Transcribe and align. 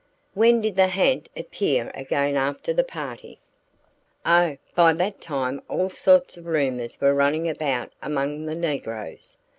"When 0.33 0.61
did 0.61 0.77
the 0.77 0.87
ha'nt 0.87 1.29
appear 1.37 1.91
again 1.93 2.35
after 2.35 2.73
the 2.73 2.83
party?" 2.83 3.39
"Oh, 4.25 4.57
by 4.73 4.93
that 4.93 5.21
time 5.21 5.61
all 5.69 5.91
sorts 5.91 6.37
of 6.37 6.47
rumors 6.47 6.99
were 6.99 7.13
running 7.13 7.47
about 7.47 7.91
among 8.01 8.47
the 8.47 8.55
negroes. 8.55 9.37